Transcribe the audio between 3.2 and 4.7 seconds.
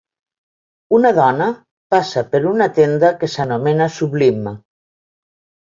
que s'anomena Sublime.